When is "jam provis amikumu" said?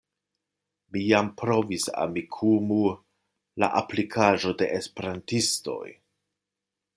1.09-2.79